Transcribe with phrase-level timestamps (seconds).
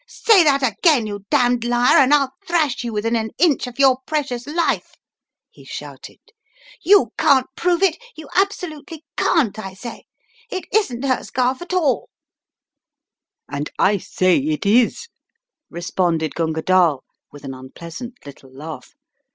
[0.07, 3.99] "Say that again, you damned liar, and I'll thrash you within an inch of your
[4.07, 4.95] precious life!"
[5.51, 6.17] he shouted.
[6.83, 10.05] "You can't prove it— you absolutely can't, I say!
[10.49, 12.09] It isn't her scarf at all"
[13.53, 15.07] "And I say it is
[15.39, 18.95] /" responded Gunga DaJl with an unpleasant little laugh.